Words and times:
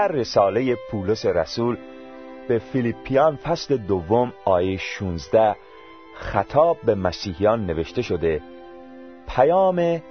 در 0.00 0.08
رساله 0.08 0.76
پولس 0.90 1.26
رسول 1.26 1.76
به 2.48 2.58
فیلیپیان 2.58 3.36
فصل 3.36 3.76
دوم 3.76 4.32
آیه 4.44 4.76
16 4.76 5.56
خطاب 6.14 6.76
به 6.84 6.94
مسیحیان 6.94 7.66
نوشته 7.66 8.02
شده 8.02 8.40
پیام 9.28 10.02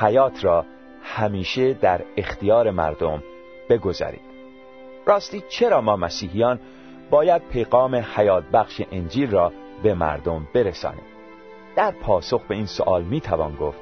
حیات 0.00 0.44
را 0.44 0.64
همیشه 1.02 1.72
در 1.72 2.00
اختیار 2.16 2.70
مردم 2.70 3.22
بگذارید. 3.68 4.20
راستی 5.06 5.42
چرا 5.48 5.80
ما 5.80 5.96
مسیحیان 5.96 6.60
باید 7.10 7.42
پیغام 7.48 7.94
حیات 7.94 8.44
بخش 8.44 8.82
انجیل 8.92 9.30
را 9.30 9.52
به 9.82 9.94
مردم 9.94 10.48
برسانیم؟ 10.54 11.06
در 11.76 11.90
پاسخ 11.90 12.42
به 12.42 12.54
این 12.54 12.66
سوال 12.66 13.02
می 13.02 13.20
توان 13.20 13.54
گفت 13.54 13.78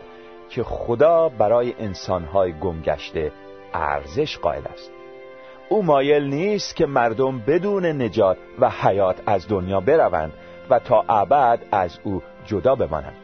که 0.51 0.62
خدا 0.62 1.28
برای 1.28 1.74
انسانهای 1.78 2.52
گمگشته 2.52 3.32
ارزش 3.74 4.38
قائل 4.38 4.62
است. 4.73 4.95
او 5.68 5.82
مایل 5.82 6.24
نیست 6.24 6.76
که 6.76 6.86
مردم 6.86 7.38
بدون 7.38 7.86
نجات 7.86 8.36
و 8.58 8.70
حیات 8.70 9.22
از 9.26 9.48
دنیا 9.48 9.80
بروند 9.80 10.32
و 10.70 10.78
تا 10.78 11.04
ابد 11.08 11.58
از 11.72 11.98
او 12.04 12.22
جدا 12.44 12.74
بمانند. 12.74 13.16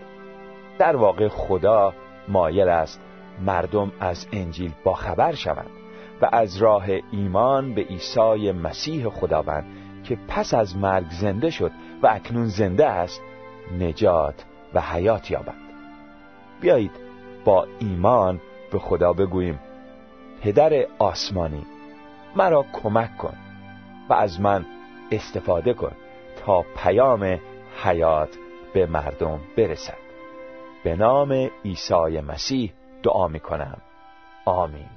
در 0.79 0.97
واقع 0.97 1.29
خدا 1.29 1.93
مایل 2.29 2.69
است 2.69 3.01
مردم 3.47 3.93
از 4.01 4.27
انجیل 4.33 4.73
باخبر 4.85 5.35
شوند 5.35 5.71
و 6.23 6.29
از 6.33 6.57
راه 6.57 6.85
ایمان 7.13 7.75
به 7.75 7.83
عیسی 7.83 8.53
مسیح 8.53 9.09
خداوند 9.09 9.65
که 10.05 10.19
پس 10.29 10.55
از 10.55 10.77
مرگ 10.77 11.11
زنده 11.11 11.51
شد 11.51 11.71
و 12.03 12.07
اکنون 12.07 12.47
زنده 12.47 12.87
است 12.87 13.23
نجات 13.81 14.45
و 14.75 14.81
حیات 14.81 15.31
یابند 15.31 15.63
بیایید 16.61 16.93
با 17.45 17.67
ایمان 17.79 18.41
به 18.73 18.79
خدا 18.79 19.13
بگوییم 19.13 19.61
پدر 20.43 20.87
آسمانی 20.99 21.67
مرا 22.37 22.65
کمک 22.73 23.17
کن 23.17 23.37
و 24.09 24.13
از 24.13 24.41
من 24.41 24.67
استفاده 25.11 25.75
کن 25.75 25.93
تا 26.37 26.65
پیام 26.77 27.39
حیات 27.85 28.37
به 28.75 28.87
مردم 28.87 29.41
برسد. 29.57 30.03
به 30.85 30.97
نام 30.97 31.33
عیسی 31.65 32.21
مسیح 32.27 32.73
دعا 33.03 33.29
می 33.29 33.41
کنم 33.41 33.79
آمین. 34.45 34.89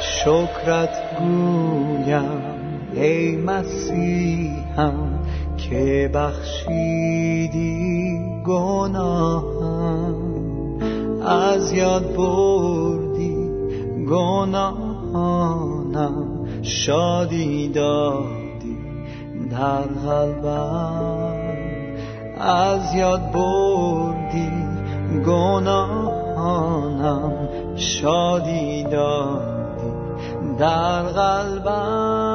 شکرت 0.00 1.18
گویم 1.18 2.42
ای 2.92 3.36
مسیحم 3.36 5.18
که 5.56 6.10
بخشیدی 6.14 7.62
گناهم. 8.46 10.23
از 11.26 11.72
یاد 11.72 12.16
بردی 12.16 13.36
گناهانم 14.10 16.14
شادی 16.62 17.68
دادی 17.68 18.78
در 19.50 19.82
قلبم. 19.82 21.34
از 22.40 22.94
یاد 22.94 23.32
بردی 23.32 24.50
گناهانم 25.26 27.32
شادی 27.76 28.84
دادی 28.84 29.54
در 30.58 31.02
قلبم. 31.02 32.34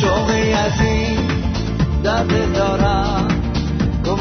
شوقی 0.00 0.52
از 0.52 0.80
این 0.80 1.28
در 2.04 2.24
دل 2.24 2.52
دارم. 2.52 3.03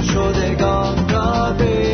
شدگان 0.04 1.10
را 1.10 1.54
بجویم 1.54 1.93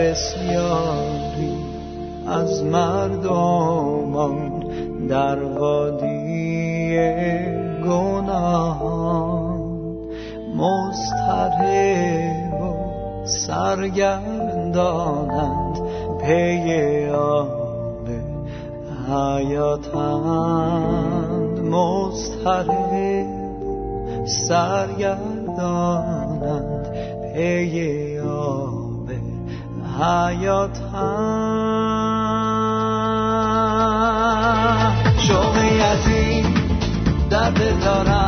بسیاری 0.00 1.56
از 2.28 2.64
مردمان 2.64 4.64
در 5.08 5.42
وادی 5.42 6.96
گناهان 7.84 9.60
مضطرب 10.56 12.54
و 12.62 12.64
سرگردانند 13.24 15.78
پی 16.20 17.08
آب 17.08 18.08
حیاتند. 19.08 20.60
مضطرب 21.60 22.92
و 23.62 23.64
سرگردانند 24.48 26.86
پی 27.34 28.18
آب 28.18 28.69
حیاتم 30.00 30.80
شوقی 35.18 35.80
از 35.80 36.06
این 36.08 36.54
در 37.30 37.50
دل 37.50 37.74
دارم 37.84 38.19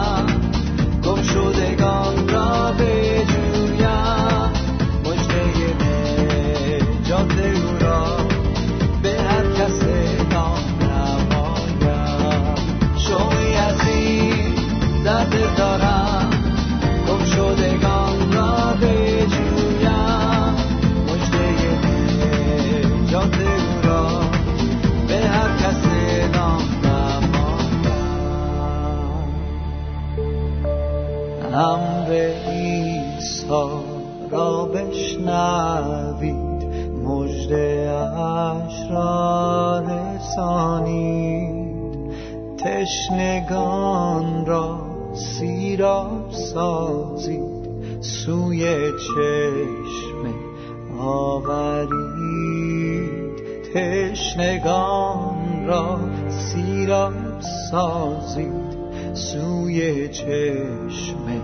آورید 51.48 53.42
تشنگان 53.74 55.66
را 55.66 55.98
سیراب 56.28 57.40
سازید 57.70 58.72
سوی 59.14 60.08
چشمه 60.08 61.40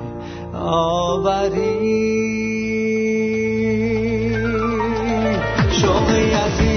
آورید 0.54 1.98
شوقی 5.72 6.30
از 6.34 6.67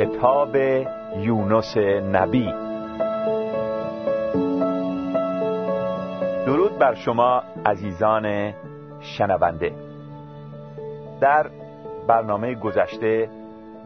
کتاب 0.00 0.56
یونس 1.16 1.76
نبی. 2.12 2.52
درود 6.46 6.78
بر 6.78 6.94
شما 6.94 7.42
عزیزان 7.66 8.54
شنونده. 9.00 9.72
در 11.20 11.50
برنامه 12.08 12.54
گذشته 12.54 13.30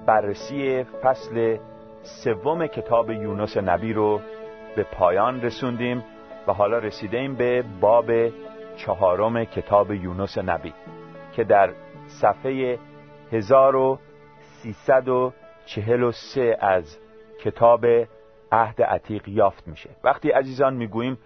بررسی 0.06 0.84
فصل 0.84 1.56
سوم 2.02 2.66
کتاب 2.66 3.11
یونس 3.11 3.56
نبی 3.56 3.93
رو 3.93 4.20
به 4.76 4.82
پایان 4.82 5.43
رسوندیم 5.43 6.05
و 6.46 6.52
حالا 6.52 6.78
رسیدیم 6.78 7.34
به 7.34 7.64
باب 7.81 8.11
چهارم 8.76 9.44
کتاب 9.44 9.93
یونس 9.93 10.38
نبی 10.38 10.75
که 11.32 11.44
در 11.44 11.70
صفحه 12.06 12.78
1343 15.66 16.56
از 16.61 16.99
کتاب 17.40 17.87
عهد 18.52 18.82
عتیق 18.82 19.28
یافت 19.28 19.69
میشه. 19.69 19.90
وقتی 20.05 20.31
عزیزان 20.31 20.75
می‌گوییم 20.75 21.19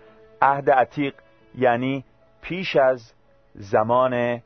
عهد 0.42 0.70
عتیق 0.70 1.14
یعنی 1.54 2.04
پیش 2.42 2.76
از 2.76 3.12
زمان 3.54 4.42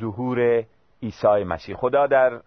ظهور 0.00 0.64
عیسی 1.02 1.44
مسیح. 1.44 1.76
خدا 1.76 2.06
در 2.06 2.40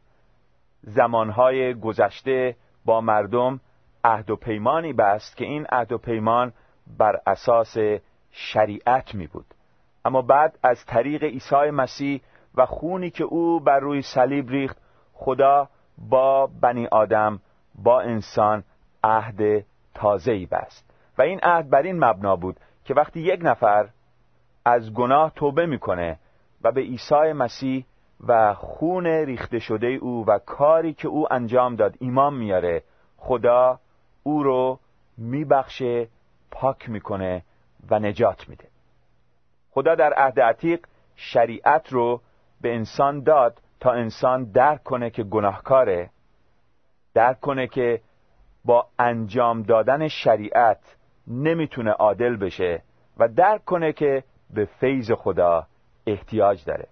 زمانهای 0.81 1.73
گذشته 1.73 2.55
با 2.85 3.01
مردم 3.01 3.59
عهد 4.03 4.29
و 4.29 4.35
پیمانی 4.35 4.93
بست 4.93 5.37
که 5.37 5.45
این 5.45 5.65
عهد 5.71 5.91
و 5.91 5.97
پیمان 5.97 6.53
بر 6.97 7.19
اساس 7.27 7.77
شریعت 8.31 9.15
می 9.15 9.27
بود 9.27 9.45
اما 10.05 10.21
بعد 10.21 10.59
از 10.63 10.85
طریق 10.85 11.23
عیسی 11.23 11.69
مسیح 11.71 12.21
و 12.55 12.65
خونی 12.65 13.09
که 13.09 13.23
او 13.23 13.59
بر 13.59 13.79
روی 13.79 14.01
صلیب 14.01 14.49
ریخت 14.49 14.77
خدا 15.13 15.69
با 16.09 16.47
بنی 16.61 16.87
آدم 16.87 17.39
با 17.75 18.01
انسان 18.01 18.63
عهد 19.03 19.65
تازه‌ای 19.93 20.45
بست. 20.45 20.93
و 21.17 21.21
این 21.21 21.39
عهد 21.43 21.69
بر 21.69 21.81
این 21.81 22.03
مبنا 22.03 22.35
بود 22.35 22.59
که 22.85 22.93
وقتی 22.93 23.19
یک 23.19 23.39
نفر 23.43 23.89
از 24.65 24.93
گناه 24.93 25.31
توبه 25.35 25.65
می‌کنه 25.65 26.19
و 26.63 26.71
به 26.71 26.81
عیسی 26.81 27.33
مسیح 27.33 27.85
و 28.27 28.53
خون 28.53 29.07
ریخته 29.07 29.59
شده 29.59 29.87
او 29.87 30.25
و 30.27 30.39
کاری 30.39 30.93
که 30.93 31.07
او 31.07 31.33
انجام 31.33 31.75
داد 31.75 31.95
ایمان 31.99 32.33
میاره 32.33 32.83
خدا 33.17 33.79
او 34.23 34.43
رو 34.43 34.79
میبخشه 35.17 36.07
پاک 36.51 36.89
می‌کنه 36.89 37.43
و 37.89 37.99
نجات 37.99 38.49
میده. 38.49 38.67
خدا 39.71 39.95
در 39.95 40.13
عهد 40.13 40.39
عتیق 40.39 40.79
شریعت 41.15 41.93
رو 41.93 42.21
به 42.61 42.75
انسان 42.75 43.23
داد 43.23 43.61
تا 43.79 43.91
انسان 43.91 44.43
درک 44.43 44.83
کنه 44.83 45.09
که 45.09 45.23
گناهکاره 45.23 46.09
درک 47.13 47.39
کنه 47.39 47.67
که 47.67 48.01
با 48.65 48.87
انجام 48.99 49.61
دادن 49.61 50.07
شریعت 50.07 50.97
نمی‌تونه 51.27 51.91
عادل 51.91 52.35
بشه 52.35 52.83
و 53.17 53.27
درک 53.27 53.65
کنه 53.65 53.93
که 53.93 54.23
به 54.49 54.65
فیض 54.65 55.11
خدا 55.11 55.67
احتیاج 56.07 56.65
داره. 56.65 56.87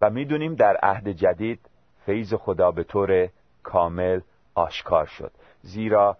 و 0.00 0.10
می‌دونیم 0.10 0.54
در 0.54 0.76
عهد 0.82 1.08
جدید 1.08 1.70
فیض 2.06 2.34
خدا 2.34 2.70
به 2.70 2.84
طور 2.84 3.28
کامل 3.62 4.20
آشکار 4.54 5.06
شد. 5.06 5.32
زیرا 5.60 6.16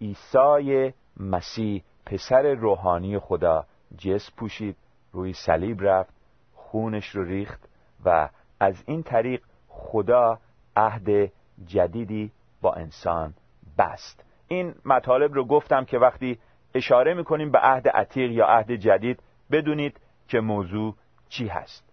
عیسی 0.00 0.94
مسیح 1.16 1.82
پسر 2.06 2.54
روحانی 2.54 3.18
خدا 3.18 3.66
جس 3.98 4.30
پوشید 4.36 4.76
روی 5.12 5.32
صلیب 5.32 5.82
رفت 5.82 6.14
خونش 6.54 7.08
رو 7.08 7.24
ریخت 7.24 7.68
و 8.04 8.28
از 8.60 8.84
این 8.86 9.02
طریق 9.02 9.42
خدا 9.68 10.38
عهد 10.76 11.32
جدیدی 11.66 12.30
با 12.62 12.74
انسان 12.74 13.34
بست. 13.78 14.24
این 14.48 14.74
مطالب 14.84 15.34
رو 15.34 15.44
گفتم 15.44 15.84
که 15.84 15.98
وقتی 15.98 16.38
اشاره 16.74 17.14
می‌کنیم 17.14 17.50
به 17.50 17.58
عهد 17.58 17.88
عتیق 17.88 18.30
یا 18.30 18.46
عهد 18.46 18.72
جدید 18.72 19.22
بدونید 19.50 20.00
که 20.28 20.40
موضوع 20.40 20.94
چی 21.28 21.48
هست. 21.48 21.84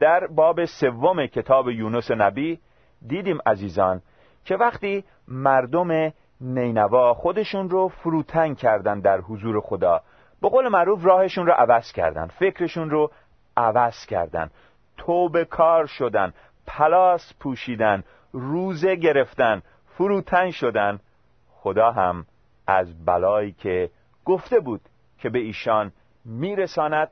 در 0.00 0.26
باب 0.26 0.64
سوم 0.64 1.26
کتاب 1.26 1.70
یونس 1.70 2.10
نبی 2.10 2.60
دیدیم 3.06 3.38
عزیزان 3.46 4.02
که 4.44 4.56
وقتی 4.56 5.04
مردم 5.28 6.12
نینوا 6.40 7.14
خودشون 7.14 7.70
رو 7.70 7.88
فروتن 7.88 8.54
کردن 8.54 9.00
در 9.00 9.20
حضور 9.20 9.60
خدا 9.60 10.02
به 10.42 10.48
قول 10.48 10.68
معروف 10.68 11.04
راهشون 11.04 11.46
رو 11.46 11.52
عوض 11.52 11.92
کردن 11.92 12.26
فکرشون 12.26 12.90
رو 12.90 13.10
عوض 13.56 14.06
کردن. 14.06 14.50
توبه 14.96 15.44
کار 15.44 15.86
شدن 15.86 16.32
پلاس 16.66 17.32
پوشیدن 17.40 18.04
روزه 18.32 18.96
گرفتن 18.96 19.62
فروتن 19.86 20.50
شدن. 20.50 21.00
خدا 21.48 21.92
هم 21.92 22.26
از 22.66 23.04
بلایی 23.04 23.52
که 23.52 23.90
گفته 24.24 24.60
بود 24.60 24.80
که 25.18 25.30
به 25.30 25.38
ایشان 25.38 25.92
میرساند 26.24 27.10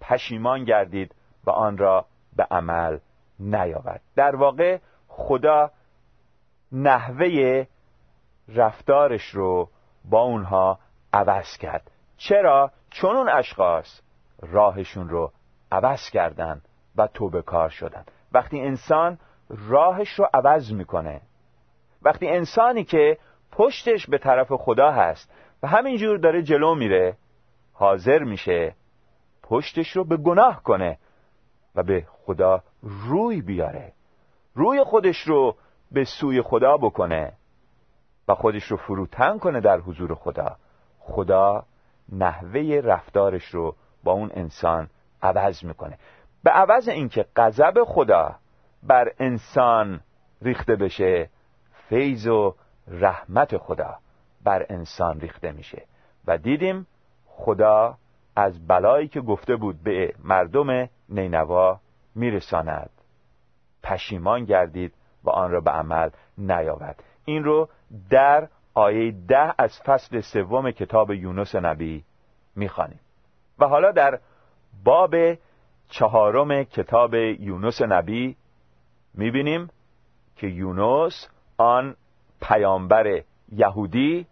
پشیمان 0.00 0.64
گردید 0.64 1.14
و 1.44 1.50
آن 1.50 1.78
را 1.78 2.06
به 2.36 2.46
عمل 2.50 2.98
نیاورد. 3.38 4.00
در 4.16 4.36
واقع 4.36 4.78
خدا 5.08 5.70
نحوه 6.72 7.66
رفتارش 8.48 9.24
رو 9.24 9.68
با 10.04 10.20
اونها 10.20 10.78
عوض 11.12 11.56
کرد. 11.56 11.90
چرا؟ 12.16 12.70
چون 12.90 13.16
اون 13.16 13.28
اشخاص 13.28 14.00
راهشون 14.42 15.08
رو 15.08 15.32
عوض 15.72 16.10
کردن. 16.10 16.62
و 16.96 17.06
توبه 17.06 17.42
کار 17.42 17.68
شدن. 17.68 18.04
وقتی 18.32 18.60
انسان 18.60 19.18
راهش 19.68 20.08
رو 20.10 20.28
عوض 20.34 20.72
می‌کنه. 20.72 21.20
وقتی 22.02 22.28
انسانی 22.28 22.84
که 22.84 23.18
پشتش 23.52 24.06
به 24.06 24.18
طرف 24.18 24.52
خدا 24.52 24.90
هست 24.90 25.30
و 25.62 25.68
همینجور 25.68 26.18
داره 26.18 26.42
جلو 26.42 26.74
میره 26.74 27.16
حاضر 27.72 28.18
میشه 28.18 28.74
پشتش 29.42 29.96
رو 29.96 30.04
به 30.04 30.16
گناه 30.16 30.62
کنه 30.62 30.98
و 31.74 31.82
به 31.82 32.06
خدا 32.08 32.62
روی 32.82 33.42
بیاره. 33.42 33.92
روی 34.54 34.84
خودش 34.84 35.20
رو 35.20 35.56
به 35.92 36.04
سوی 36.04 36.42
خدا 36.42 36.76
بکنه 36.76 37.32
و 38.28 38.34
خودش 38.34 38.64
رو 38.64 38.76
فروتن 38.76 39.38
کنه 39.38 39.60
در 39.60 39.80
حضور 39.80 40.14
خدا. 40.14 40.56
خدا 40.98 41.64
نحوه 42.12 42.80
رفتارش 42.84 43.44
رو 43.44 43.74
با 44.04 44.12
اون 44.12 44.30
انسان 44.34 44.90
عوض 45.22 45.64
می‌کنه. 45.64 45.98
به 46.44 46.50
عوض 46.50 46.88
اینکه 46.88 47.26
غضب 47.36 47.84
خدا 47.84 48.34
بر 48.82 49.12
انسان 49.18 50.00
ریخته 50.42 50.76
بشه 50.76 51.30
فیض 51.88 52.26
و 52.26 52.54
رحمت 52.88 53.56
خدا 53.56 53.98
بر 54.44 54.66
انسان 54.68 55.20
ریخته 55.20 55.52
میشه. 55.52 55.82
و 56.26 56.38
دیدیم 56.38 56.86
خدا 57.26 57.98
از 58.36 58.66
بلایی 58.66 59.08
که 59.08 59.20
گفته 59.20 59.56
بود 59.56 59.82
به 59.82 60.14
مردم 60.24 60.88
نینوا 61.08 61.80
میرساند. 62.14 62.90
پشیمان 63.82 64.44
گردید 64.44 64.94
و 65.24 65.30
آن 65.30 65.50
را 65.50 65.60
به 65.60 65.70
عمل 65.70 66.10
نیاورد. 66.38 67.02
این 67.24 67.44
رو 67.44 67.68
در 68.10 68.48
آیه 68.74 69.14
ده 69.28 69.54
از 69.58 69.80
فصل 69.84 70.20
سوم 70.20 70.70
کتاب 70.70 71.10
یونس 71.10 71.54
نبی 71.54 72.04
می‌خوانیم. 72.56 73.00
و 73.58 73.66
حالا 73.66 73.92
در 73.92 74.18
باب 74.84 75.14
چهارم 75.88 76.64
کتاب 76.64 77.14
یونس 77.14 77.82
نبی 77.82 78.36
می‌بینیم 79.14 79.70
که 80.36 80.46
یونس 80.46 81.28
آن 81.56 81.96
پیامبر 82.42 83.22
یهودی 83.52 84.26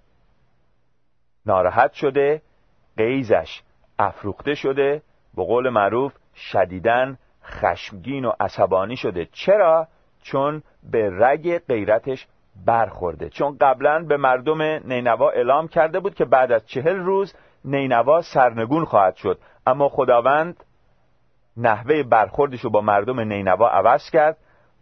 ناراحت 1.46 1.92
شده 1.92 2.42
قیزش 2.96 3.62
افروخته 3.98 4.54
شده 4.54 5.02
به 5.34 5.44
قول 5.44 5.68
معروف 5.68 6.14
شدیدن 6.34 7.18
خشمگین 7.44 8.24
و 8.24 8.32
عصبانی 8.40 8.96
شده. 8.96 9.28
چرا؟ 9.32 9.88
چون 10.22 10.62
به 10.90 11.10
رگ 11.12 11.58
غیرتش 11.58 12.26
برخورده. 12.66 13.28
چون 13.28 13.56
قبلا 13.60 14.04
به 14.08 14.16
مردم 14.16 14.62
نینوا 14.62 15.30
اعلام 15.30 15.68
کرده 15.68 16.00
بود 16.00 16.14
که 16.14 16.24
بعد 16.24 16.52
از 16.52 16.66
چهل 16.66 16.96
روز 16.96 17.34
نینوا 17.64 18.22
سرنگون 18.22 18.84
خواهد 18.84 19.16
شد. 19.16 19.38
اما 19.66 19.88
خداوند 19.88 20.64
نحوه 21.56 22.02
برخوردش 22.02 22.60
رو 22.60 22.70
با 22.70 22.80
مردم 22.80 23.20
نینوا 23.20 23.68
عوض 23.68 24.10
کرد 24.10 24.36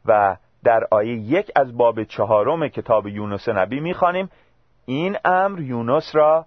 و 0.06 0.36
در 0.64 0.86
آیه 0.90 1.14
یک 1.14 1.50
از 1.56 1.76
باب 1.76 2.04
چهارم 2.04 2.68
کتاب 2.68 3.06
یونس 3.06 3.48
نبی 3.48 3.80
می‌خوانیم 3.80 4.30
این 4.86 5.16
امر 5.24 5.60
یونس 5.60 6.10
را 6.14 6.46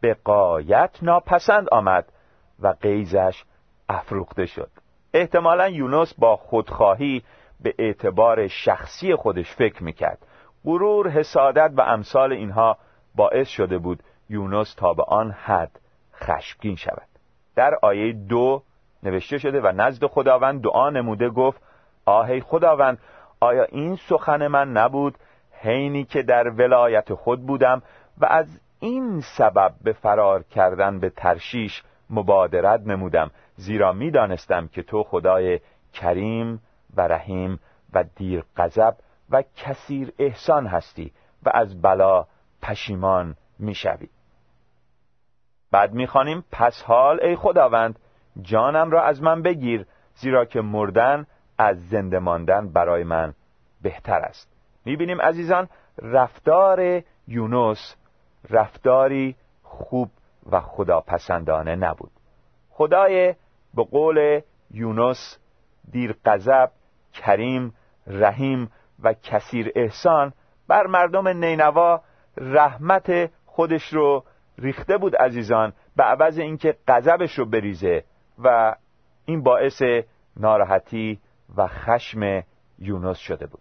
به 0.00 0.16
قایت 0.24 0.98
ناپسند 1.02 1.68
آمد 1.72 2.12
و 2.60 2.74
قیزش 2.80 3.44
افروخته 3.88 4.46
شد. 4.46 4.70
احتمالا 5.14 5.68
یونس 5.68 6.14
با 6.14 6.36
خودخواهی 6.36 7.22
به 7.60 7.74
اعتبار 7.78 8.48
شخصی 8.48 9.14
خودش 9.14 9.54
فکر 9.54 9.82
می‌کرد. 9.82 10.18
غرور 10.64 11.08
حسادت 11.08 11.70
و 11.76 11.80
امثال 11.80 12.32
اینها 12.32 12.78
باعث 13.14 13.48
شده 13.48 13.78
بود 13.78 14.02
یونس 14.28 14.74
تا 14.74 14.94
به 14.94 15.04
آن 15.08 15.30
حد 15.30 15.80
خشمگین 16.14 16.76
شود. 16.76 17.08
در 17.56 17.78
آیه 17.82 18.12
دو 18.12 18.62
نوشته 19.02 19.38
شده 19.38 19.60
و 19.60 19.72
نزد 19.76 20.06
خداوند 20.06 20.62
دعا 20.62 20.90
نموده 20.90 21.28
گفت 21.28 21.62
آهی 22.04 22.40
خداوند 22.40 22.98
آیا 23.40 23.64
این 23.64 23.96
سخن 23.96 24.46
من 24.46 24.72
نبود 24.72 25.18
حینی 25.52 26.04
که 26.04 26.22
در 26.22 26.48
ولایت 26.48 27.14
خود 27.14 27.46
بودم 27.46 27.82
و 28.18 28.26
از 28.26 28.60
این 28.80 29.20
سبب 29.20 29.74
به 29.84 29.92
فرار 29.92 30.42
کردن 30.42 31.00
به 31.00 31.10
ترشیش 31.10 31.82
مبادرت 32.10 32.80
نمودم 32.80 33.30
زیرا 33.56 33.92
می‌دانستم 33.92 34.68
که 34.68 34.82
تو 34.82 35.02
خدای 35.02 35.60
کریم 35.92 36.62
و 36.96 37.00
رحیم 37.00 37.60
و 37.92 38.04
دیر 38.16 38.44
غضب 38.56 38.94
و 39.30 39.42
کثیر 39.56 40.12
احسان 40.18 40.66
هستی 40.66 41.12
و 41.42 41.50
از 41.54 41.82
بلا 41.82 42.26
پشیمان 42.62 43.36
می‌شوی. 43.58 44.08
بعد 45.70 45.92
می‌خوانیم 45.92 46.44
پس 46.52 46.82
حال 46.82 47.20
ای 47.22 47.36
خداوند 47.36 47.98
جانم 48.42 48.90
را 48.90 49.02
از 49.02 49.22
من 49.22 49.42
بگیر 49.42 49.86
زیرا 50.14 50.44
که 50.44 50.60
مردن 50.60 51.26
از 51.58 51.88
زنده 51.88 52.18
ماندن 52.18 52.68
برای 52.68 53.04
من 53.04 53.34
بهتر 53.82 54.18
است. 54.18 54.52
می‌بینیم 54.84 55.20
عزیزان 55.20 55.68
رفتار 56.02 57.02
یونس 57.28 57.96
رفتاری 58.50 59.36
خوب 59.62 60.10
و 60.50 60.60
خداپسندانه 60.60 61.76
نبود. 61.76 62.10
خدای 62.70 63.34
به 63.74 63.84
قول 63.84 64.40
یونس 64.70 65.38
دیر 65.90 66.14
غضب 66.24 66.70
کریم 67.12 67.74
رحیم 68.06 68.70
و 69.02 69.12
کثیر 69.12 69.72
احسان 69.74 70.32
بر 70.68 70.86
مردم 70.86 71.28
نینوا 71.28 72.00
رحمت 72.36 73.30
خودش 73.46 73.92
رو 73.92 74.24
ریخته 74.58 74.98
بود 74.98 75.16
عزیزان 75.16 75.72
به 75.96 76.04
عوض 76.04 76.38
اینکه 76.38 76.76
غضبش 76.88 77.38
رو 77.38 77.46
بریزه. 77.46 78.04
و 78.44 78.76
این 79.24 79.42
باعث 79.42 79.82
ناراحتی 80.36 81.18
و 81.56 81.66
خشم 81.66 82.42
یونس 82.78 83.18
شده 83.18 83.46
بود. 83.46 83.60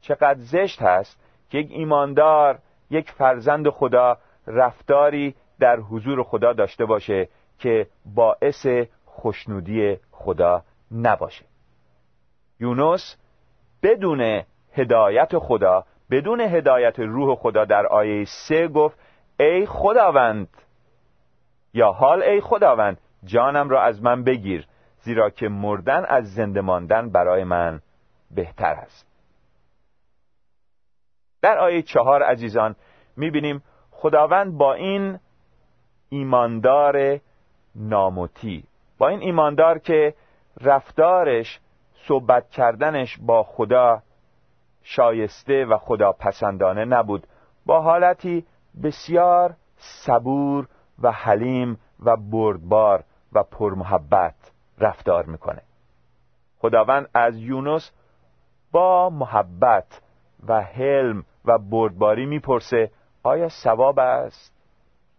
چقدر 0.00 0.38
زشت 0.38 0.82
هست 0.82 1.20
که 1.50 1.58
یک 1.58 1.70
ایماندار 1.70 2.58
یک 2.90 3.10
فرزند 3.10 3.68
خدا 3.68 4.18
رفتاری 4.46 5.34
در 5.58 5.76
حضور 5.80 6.22
خدا 6.22 6.52
داشته 6.52 6.84
باشه 6.84 7.28
که 7.58 7.86
باعث 8.14 8.66
خوشنودی 9.04 9.96
خدا 10.10 10.62
نباشه. 10.90 11.44
یونس 12.60 13.16
بدون 13.82 14.42
هدایت 14.72 15.38
خدا 15.38 15.84
بدون 16.10 16.40
هدایت 16.40 17.00
روح 17.00 17.36
خدا 17.36 17.64
در 17.64 17.86
آیه 17.86 18.24
سه 18.24 18.68
گفت 18.68 18.98
ای 19.40 19.66
خداوند 19.66 20.48
یا 21.74 21.92
حال 21.92 22.22
ای 22.22 22.40
خداوند 22.40 22.98
جانم 23.26 23.68
را 23.68 23.82
از 23.82 24.02
من 24.02 24.24
بگیر 24.24 24.66
زیرا 25.00 25.30
که 25.30 25.48
مردن 25.48 26.04
از 26.08 26.34
زنده 26.34 26.60
ماندن 26.60 27.10
برای 27.10 27.44
من 27.44 27.80
بهتر 28.30 28.72
است. 28.72 29.06
در 31.42 31.58
آیه 31.58 31.82
چهار 31.82 32.22
عزیزان 32.22 32.76
می‌بینیم 33.16 33.62
خداوند 33.90 34.58
با 34.58 34.74
این 34.74 35.18
ایماندار 36.08 37.20
ناموتی 37.74 38.64
با 38.98 39.08
این 39.08 39.20
ایماندار 39.20 39.78
که 39.78 40.14
رفتارش 40.60 41.60
صحبت 42.08 42.50
کردنش 42.50 43.18
با 43.22 43.42
خدا 43.42 44.02
شایسته 44.82 45.64
و 45.64 45.78
خدا 45.78 46.12
پسندانه 46.12 46.84
نبود 46.84 47.26
با 47.66 47.80
حالتی 47.80 48.46
بسیار 48.82 49.54
صبور 49.76 50.68
و 51.02 51.12
حلیم 51.12 51.78
و 52.00 52.16
بردبار 52.16 53.04
و 53.36 53.42
پرمحبت 53.42 54.34
رفتار 54.78 55.24
می‌کنه. 55.24 55.62
خداوند 56.58 57.08
از 57.14 57.36
یونس 57.36 57.90
با 58.72 59.10
محبت 59.10 60.00
و 60.48 60.60
حلم 60.60 61.24
و 61.44 61.58
بردباری 61.58 62.26
می‌پرسه 62.26 62.90
آیا 63.22 63.48
ثواب 63.48 63.98
است 63.98 64.52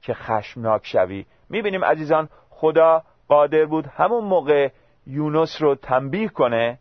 که 0.01 0.13
خشمناک 0.13 0.85
شوی؟ 0.85 1.25
می‌بینیم 1.49 1.85
عزیزان 1.85 2.29
خدا 2.49 3.03
قادر 3.27 3.65
بود 3.65 3.87
همون 3.87 4.23
موقع 4.23 4.69
یونس 5.07 5.61
رو 5.61 5.75
تنبیه 5.75 6.29
کنه 6.29 6.79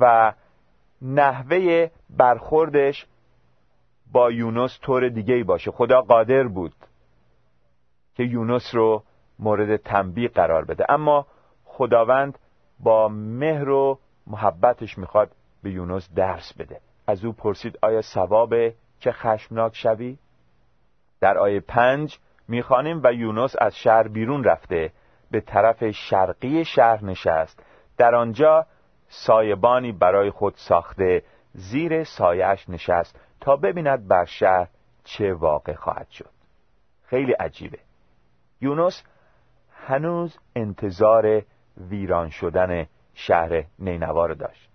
و 0.00 0.32
نحوه 1.02 1.90
برخوردش 2.10 3.06
با 4.12 4.30
یونس 4.30 4.78
طور 4.82 5.08
دیگه 5.08 5.34
ای 5.34 5.42
باشه. 5.42 5.70
خدا 5.70 6.00
قادر 6.00 6.42
بود 6.42 6.74
که 8.14 8.22
یونس 8.22 8.74
رو 8.74 9.02
مورد 9.38 9.76
تنبیه 9.76 10.28
قرار 10.28 10.64
بده. 10.64 10.84
اما 10.88 11.26
خداوند 11.64 12.38
با 12.80 13.08
مهر 13.08 13.68
و 13.68 13.98
محبتش 14.26 14.98
می‌خواد 14.98 15.30
به 15.62 15.70
یونس 15.70 16.14
درس 16.14 16.52
بده. 16.52 16.80
از 17.06 17.24
او 17.24 17.32
پرسید 17.32 17.78
آیا 17.82 18.02
ثوابه 18.02 18.74
که 19.00 19.12
خشمناک 19.12 19.76
شوی؟ 19.76 20.18
در 21.20 21.38
آیه 21.38 21.60
پنج 21.60 22.18
می‌خوانیم 22.48 23.00
و 23.04 23.12
یونس 23.12 23.54
از 23.60 23.76
شهر 23.76 24.08
بیرون 24.08 24.44
رفته 24.44 24.92
به 25.30 25.40
طرف 25.40 25.90
شرقی 25.90 26.64
شهر 26.64 27.04
نشست. 27.04 27.62
در 27.98 28.14
آنجا 28.14 28.66
سایبانی 29.08 29.92
برای 29.92 30.30
خود 30.30 30.54
ساخته 30.56 31.22
زیر 31.52 32.04
سایش 32.04 32.68
نشست 32.68 33.20
تا 33.40 33.56
ببیند 33.56 34.08
بر 34.08 34.24
شهر 34.24 34.68
چه 35.04 35.34
واقع 35.34 35.74
خواهد 35.74 36.08
شد. 36.08 36.30
خیلی 37.04 37.32
عجیبه. 37.32 37.78
یونس 38.60 39.02
هنوز 39.86 40.38
انتظار 40.56 41.42
ویران 41.76 42.30
شدن 42.30 42.86
شهر 43.14 43.64
نینوا 43.78 44.26
رو 44.26 44.34
داشت. 44.34 44.70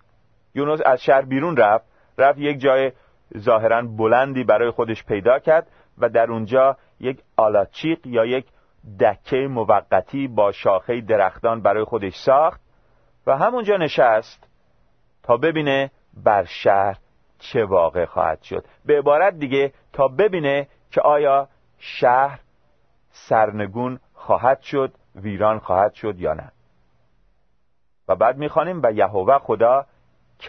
یونس 0.54 0.80
از 0.86 1.02
شهر 1.02 1.22
بیرون 1.22 1.56
رفت 1.56 1.84
رفت 2.18 2.38
یک 2.38 2.58
جای 2.58 2.92
ظاهرا 3.38 3.82
بلندی 3.82 4.44
برای 4.44 4.70
خودش 4.70 5.04
پیدا 5.04 5.38
کرد 5.38 5.66
و 5.98 6.08
در 6.08 6.30
اونجا 6.30 6.76
یک 7.00 7.22
آلاچیق 7.36 8.06
یا 8.06 8.24
یک 8.24 8.46
دکه 9.00 9.36
موقتی 9.36 10.28
با 10.28 10.52
شاخه 10.52 11.00
درختان 11.00 11.62
برای 11.62 11.84
خودش 11.84 12.14
ساخت 12.14 12.60
و 13.26 13.36
همونجا 13.36 13.76
نشست 13.76 14.48
تا 15.22 15.36
ببینه 15.36 15.90
بر 16.24 16.44
شهر 16.44 16.98
چه 17.38 17.64
واقع 17.64 18.04
خواهد 18.04 18.42
شد. 18.42 18.64
به 18.84 18.98
عبارت 18.98 19.34
دیگه 19.34 19.72
تا 19.92 20.08
ببینه 20.08 20.68
که 20.90 21.00
آیا 21.00 21.48
شهر 21.78 22.40
سرنگون 23.10 24.00
خواهد 24.14 24.60
شد 24.60 24.92
ویران 25.14 25.58
خواهد 25.58 25.92
شد 25.92 26.20
یا 26.20 26.34
نه. 26.34 26.52
و 28.08 28.14
بعد 28.14 28.36
می‌خوانیم 28.36 28.80
و 28.82 28.92
یهوه 28.92 29.38
خدا 29.38 29.86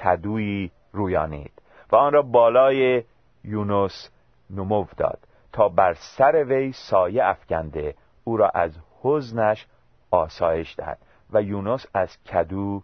کدویی 0.01 0.71
رویانید 0.91 1.61
و 1.91 1.95
آن 1.95 2.13
را 2.13 2.21
بالای 2.21 3.03
یونس 3.43 4.09
نمو 4.49 4.85
داد 4.97 5.19
تا 5.53 5.69
بر 5.69 5.93
سر 5.93 6.43
وی 6.43 6.71
سایه 6.71 7.25
افکنده 7.25 7.95
او 8.23 8.37
را 8.37 8.49
از 8.49 8.77
حزنش 9.01 9.67
آسایش 10.11 10.75
دهد 10.77 10.99
و 11.33 11.41
یونس 11.41 11.85
از 11.93 12.23
کدو 12.23 12.81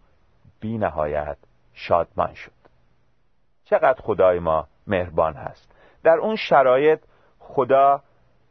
بی 0.59 0.77
نهایت 0.77 1.37
شادمان 1.73 2.33
شد. 2.33 2.51
چقدر 3.63 4.01
خدای 4.01 4.39
ما 4.39 4.67
مهربان 4.87 5.33
هست. 5.33 5.71
در 6.03 6.17
اون 6.17 6.35
شرایط 6.35 6.99
خدا 7.39 8.01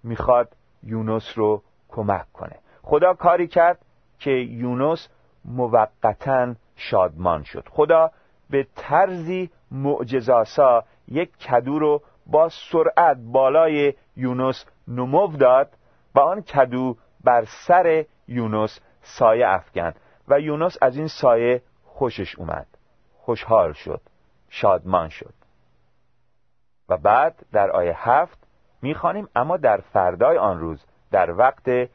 می‌خواد 0.04 0.56
یونس 0.82 1.32
رو 1.36 1.62
کمک 1.88 2.32
کنه. 2.32 2.56
خدا 2.88 3.14
کاری 3.14 3.48
کرد 3.48 3.78
که 4.18 4.30
یونس 4.30 5.08
موقتا 5.44 6.54
شادمان 6.76 7.42
شد. 7.42 7.68
خدا 7.70 8.10
به 8.50 8.66
طرزی 8.76 9.50
معجزاسا 9.70 10.84
یک 11.08 11.38
کدو 11.38 11.78
رو 11.78 12.02
با 12.26 12.48
سرعت 12.48 13.16
بالای 13.32 13.94
یونس 14.16 14.64
نمو 14.88 15.36
داد 15.36 15.70
و 16.14 16.20
آن 16.20 16.42
کدو 16.42 16.96
بر 17.24 17.44
سر 17.66 18.04
یونس 18.28 18.80
سایه 19.02 19.48
افکند 19.48 20.00
و 20.28 20.40
یونس 20.40 20.76
از 20.82 20.96
این 20.96 21.08
سایه 21.08 21.62
خوشش 21.84 22.38
اومد. 22.38 22.66
خوشحال 23.18 23.72
شد 23.72 24.00
شادمان 24.48 25.08
شد. 25.08 25.34
و 26.88 26.96
بعد 26.96 27.46
در 27.52 27.70
آیه 27.70 27.94
هفت 27.96 28.38
می‌خوانیم 28.82 29.28
اما 29.36 29.56
در 29.56 29.76
فردای 29.76 30.38
آن 30.38 30.60
روز 30.60 30.84
در 31.10 31.30
وقت 31.30 31.88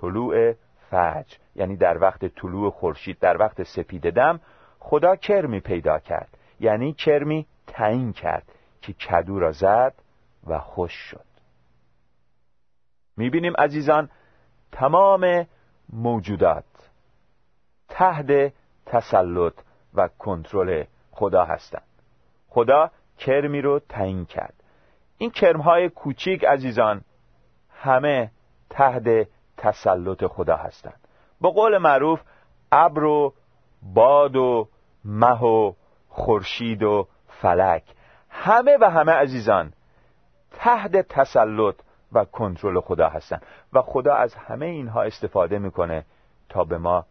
طلوع 0.00 0.52
فجر 0.90 1.36
یعنی 1.54 1.76
در 1.76 1.98
وقت 1.98 2.26
طلوع 2.26 2.70
خورشید 2.70 3.18
در 3.18 3.36
وقت 3.36 3.62
سپید 3.62 4.10
دم 4.10 4.40
خدا 4.78 5.16
کرمی 5.16 5.60
پیدا 5.60 5.98
کرد. 5.98 6.38
یعنی 6.60 6.92
کرمی 6.92 7.46
تعیین 7.66 8.12
کرد 8.12 8.52
که 8.82 8.92
کدو 8.92 9.38
را 9.38 9.52
زد 9.52 9.94
و 10.46 10.58
خوش 10.58 10.92
شد. 10.92 11.24
می‌بینیم 13.16 13.52
عزیزان 13.58 14.10
تمام 14.72 15.46
موجودات 15.92 16.64
تحت 17.88 18.52
تسلط 18.86 19.54
و 19.94 20.08
کنترل 20.18 20.84
خدا 21.10 21.44
هستند. 21.44 21.82
خدا 22.48 22.90
کرمی 23.18 23.60
رو 23.60 23.78
تعیین 23.78 24.24
کرد. 24.24 24.54
این 25.18 25.30
کرمهای 25.30 25.88
کوچیک 25.88 26.44
عزیزان 26.44 27.04
همه 27.70 28.30
تحت 28.70 29.28
تسلط 29.60 30.24
خدا 30.24 30.56
هستند. 30.56 31.00
با 31.40 31.50
قول 31.50 31.78
معروف 31.78 32.20
ابر 32.72 33.04
و 33.04 33.34
باد 33.82 34.36
و 34.36 34.68
مه 35.04 35.44
و 35.44 35.72
خورشید 36.08 36.82
و 36.82 37.08
فلک. 37.28 37.82
همه 38.30 38.78
و 38.80 38.90
همه 38.90 39.12
عزیزان 39.12 39.72
تحت 40.50 40.96
تسلط 40.96 41.74
و 42.12 42.24
کنترل 42.24 42.80
خدا 42.80 43.08
هستن 43.08 43.40
و 43.72 43.82
خدا 43.82 44.14
از 44.14 44.34
همه 44.34 44.66
اینها 44.66 45.02
استفاده 45.02 45.58
می‌کنه 45.58 46.04
تا 46.48 46.64
به 46.64 46.78
ما 46.78 47.06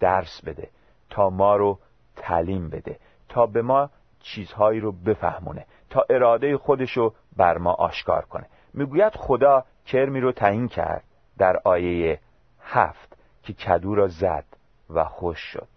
درس 0.00 0.44
بده 0.44 0.68
تا 1.10 1.30
ما 1.30 1.56
رو 1.56 1.78
تعلیم 2.16 2.70
بده 2.70 2.98
تا 3.28 3.46
به 3.46 3.62
ما 3.62 3.90
چیزهایی 4.20 4.80
رو 4.80 4.92
بفهمونه 4.92 5.66
تا 5.90 6.04
اراده 6.10 6.56
خودش 6.56 6.96
رو 6.96 7.14
بر 7.36 7.58
ما 7.58 7.72
آشکار 7.72 8.24
کنه. 8.24 8.46
می‌گوید 8.74 9.14
خدا 9.16 9.64
کرمی 9.86 10.20
رو 10.20 10.32
تعیین 10.32 10.68
کرد. 10.68 11.04
در 11.40 11.60
آیه 11.64 12.18
هفت 12.60 13.16
که 13.42 13.52
کدو 13.52 13.94
را 13.94 14.06
زد 14.06 14.44
و 14.90 15.04
خوش 15.04 15.38
شد. 15.38 15.68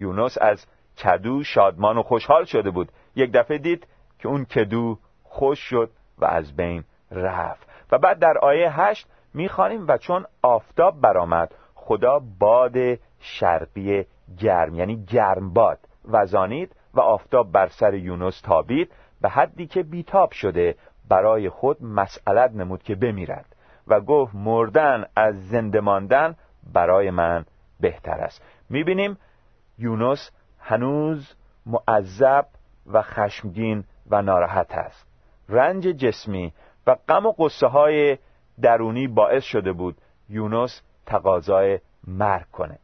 یونس 0.00 0.38
از 0.40 0.66
کدو 0.96 1.42
شادمان 1.44 1.98
و 1.98 2.02
خوشحال 2.02 2.44
شده 2.44 2.70
بود. 2.70 2.92
یک 3.16 3.32
دفعه 3.32 3.58
دید 3.58 3.86
که 4.18 4.28
اون 4.28 4.44
کدو 4.44 4.98
خوش 5.22 5.58
شد 5.58 5.90
و 6.18 6.24
از 6.24 6.56
بین 6.56 6.84
رفت. 7.10 7.68
و 7.92 7.98
بعد 7.98 8.18
در 8.18 8.38
آیه 8.38 8.80
هشت 8.80 9.06
می‌خوانیم 9.34 9.84
و 9.88 9.98
چون 9.98 10.26
آفتاب 10.42 11.00
برآمد 11.00 11.54
خدا 11.74 12.18
باد 12.38 12.76
شرقی 13.20 14.06
گرم 14.38 14.74
یعنی 14.74 15.04
گرم 15.04 15.52
باد 15.52 15.78
وزانید 16.04 16.76
و 16.94 17.00
آفتاب 17.00 17.52
بر 17.52 17.68
سر 17.68 17.94
یونس 17.94 18.40
تابید 18.40 18.92
به 19.20 19.28
حدی 19.28 19.66
که 19.66 19.82
بیتاب 19.82 20.32
شده 20.32 20.76
برای 21.08 21.48
خود 21.48 21.84
مسئلت 21.84 22.50
نمود 22.50 22.82
که 22.82 22.94
بمیرد. 22.94 23.53
و 23.88 24.00
گفت 24.00 24.34
مردن 24.34 25.04
از 25.16 25.48
زنده 25.48 25.80
ماندن 25.80 26.34
برای 26.72 27.10
من 27.10 27.44
بهتر 27.80 28.20
است. 28.20 28.42
می‌بینیم 28.70 29.18
یونس 29.78 30.30
هنوز 30.58 31.34
معذب 31.66 32.46
و 32.86 33.02
خشمگین 33.02 33.84
و 34.10 34.22
ناراحت 34.22 34.72
است. 34.72 35.06
رنج 35.48 35.84
جسمی 35.84 36.52
و 36.86 36.96
غم 37.08 37.26
و 37.26 37.32
قصه 37.38 37.66
های 37.66 38.18
درونی 38.60 39.08
باعث 39.08 39.44
شده 39.44 39.72
بود 39.72 39.96
یونس 40.28 40.82
تقاضای 41.06 41.80
مرگ 42.06 42.50
کنه. 42.52 42.78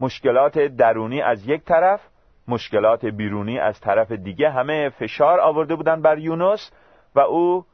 مشکلات 0.00 0.58
درونی 0.58 1.22
از 1.22 1.48
یک 1.48 1.64
طرف 1.64 2.00
مشکلات 2.48 3.04
بیرونی 3.04 3.58
از 3.58 3.80
طرف 3.80 4.12
دیگه 4.12 4.50
همه 4.50 4.88
فشار 4.88 5.40
آورده 5.40 5.76
بودن 5.76 6.02
بر 6.02 6.18
یونس 6.18 6.70
و 7.14 7.20
او 7.20 7.64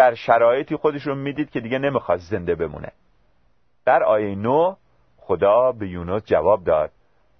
در 0.00 0.14
شرایطی 0.14 0.76
خودش 0.76 1.06
رو 1.06 1.14
می‌دید 1.14 1.50
که 1.50 1.60
دیگه 1.60 1.78
نمی‌خواست 1.78 2.30
زنده 2.30 2.54
بمونه. 2.54 2.92
در 3.84 4.02
آیه 4.02 4.34
نو 4.34 4.74
خدا 5.16 5.72
به 5.72 5.88
یونس 5.88 6.22
جواب 6.24 6.64
داد. 6.64 6.90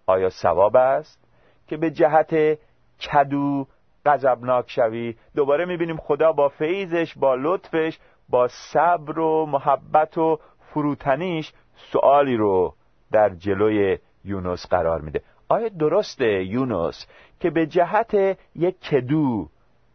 آیا 0.07 0.29
ثواب 0.29 0.77
است 0.77 1.29
که 1.69 1.77
به 1.77 1.91
جهت 1.91 2.59
کدو 3.01 3.67
غضبناک 4.07 4.71
شوی؟ 4.71 5.15
دوباره 5.37 5.65
می‌بینیم 5.65 5.97
خدا 5.97 6.33
با 6.33 6.49
فیضش 6.49 7.19
با 7.19 7.35
لطفش 7.35 7.99
با 8.29 8.49
صبر 8.49 9.19
و 9.19 9.47
محبت 9.47 10.19
و 10.19 10.39
فروتنیش 10.59 11.53
سوالی 11.77 12.37
رو 12.37 12.75
در 13.13 13.29
جلوی 13.29 13.99
یونس 14.25 14.67
قرار 14.67 15.01
میده. 15.01 15.23
آیا 15.49 15.69
درسته 15.69 16.45
یونس 16.45 17.07
که 17.41 17.51
به 17.51 17.67
جهت 17.67 18.15
یک 18.57 18.81
کدو 18.81 19.49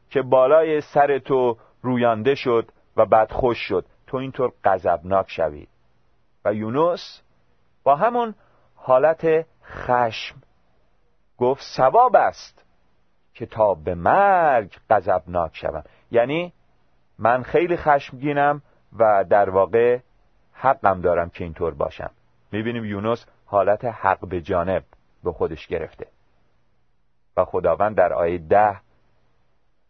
که 0.09 0.21
بالای 0.21 0.81
سر 0.81 1.19
تو 1.19 1.57
رویانده 1.85 2.35
شد 2.35 2.71
و 2.97 3.05
بعد 3.05 3.31
خوش 3.31 3.57
شد. 3.57 3.85
تو 4.07 4.17
اینطور 4.17 4.51
غضبناک 4.63 5.31
شوی. 5.31 5.67
و 6.45 6.53
یونس 6.53 7.21
با 7.83 7.95
همون 7.95 8.35
حالت 8.75 9.45
خشم 9.63 10.35
گفت 11.37 11.63
ثواب 11.77 12.15
است 12.15 12.65
که 13.33 13.45
تا 13.45 13.73
به 13.73 13.95
مرگ 13.95 14.77
غضبناک 14.89 15.55
شوم. 15.55 15.83
یعنی 16.11 16.53
من 17.19 17.43
خیلی 17.43 17.77
خشمگینم 17.77 18.61
و 18.99 19.25
در 19.29 19.49
واقع 19.49 19.99
حقم 20.53 21.01
دارم 21.01 21.29
که 21.29 21.43
اینطور 21.43 21.73
باشم. 21.73 22.11
می‌بینیم 22.51 22.85
یونس 22.85 23.25
حالت 23.45 23.85
حق 23.85 24.27
به 24.27 24.41
جانب 24.41 24.83
به 25.23 25.31
خودش 25.31 25.67
گرفته. 25.67 26.07
و 27.37 27.45
خداوند 27.45 27.97
در 27.97 28.13
آیه 28.13 28.37
ده 28.37 28.79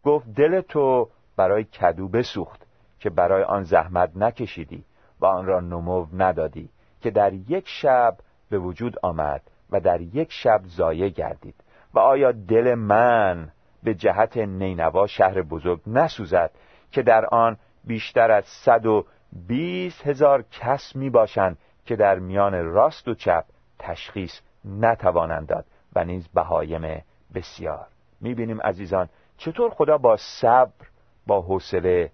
گفت 0.04 0.26
دل 0.34 0.60
تو 0.60 1.08
برای 1.36 1.64
کدو 1.64 2.08
بسوخت 2.08 2.66
که 3.00 3.10
برای 3.10 3.42
آن 3.42 3.62
زحمت 3.62 4.10
نکشیدی 4.16 4.84
و 5.20 5.26
آن 5.26 5.46
را 5.46 5.60
نمو 5.60 6.06
ندادی 6.12 6.70
که 7.00 7.10
در 7.10 7.32
یک 7.32 7.68
شب 7.68 8.16
به 8.50 8.58
وجود 8.58 8.96
آمد 9.02 9.42
و 9.70 9.80
در 9.80 10.00
یک 10.00 10.32
شب 10.32 10.60
زایه 10.64 11.08
گردید. 11.08 11.54
و 11.94 11.98
آیا 11.98 12.32
دل 12.32 12.74
من 12.74 13.50
به 13.82 13.94
جهت 13.94 14.36
نینوا 14.36 15.06
شهر 15.06 15.42
بزرگ 15.42 15.80
نسوزد 15.86 16.50
که 16.90 17.02
در 17.02 17.26
آن 17.26 17.56
بیشتر 17.84 18.30
از 18.30 18.44
صد 18.44 18.86
و 18.86 19.06
بیست 19.48 20.06
هزار 20.06 20.44
کس 20.50 20.96
می 20.96 21.10
باشند 21.10 21.58
که 21.84 21.96
در 21.96 22.18
میان 22.18 22.64
راست 22.64 23.08
و 23.08 23.14
چپ 23.14 23.44
تشخیص 23.78 24.40
نتوانند 24.64 25.46
داد 25.46 25.64
و 25.94 26.04
نیز 26.04 26.28
بهایم 26.28 27.02
بسیار. 27.34 27.86
می‌بینیم 28.20 28.60
عزیزان 28.60 29.08
چطور 29.36 29.70
خدا 29.70 29.98
با 29.98 30.16
صبر 30.16 30.86
با 31.26 31.40
حوصله 31.40 32.10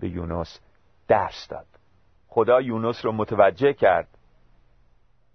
به 0.00 0.08
یونس 0.08 0.60
درس 1.08 1.48
داد. 1.48 1.66
خدا 2.28 2.60
یونس 2.60 3.04
رو 3.04 3.12
متوجه 3.12 3.72
کرد 3.72 4.08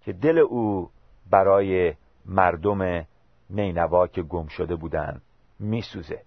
که 0.00 0.12
دل 0.12 0.38
او 0.38 0.90
برای 1.30 1.94
مردم 2.26 3.06
نینوا 3.50 4.06
که 4.06 4.22
گم 4.22 4.46
شده 4.46 4.76
بودند 4.76 5.22
میسوزه. 5.60 6.22